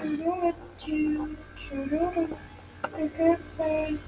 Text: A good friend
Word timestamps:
A 0.00 0.06
good 3.16 3.38
friend 3.56 3.98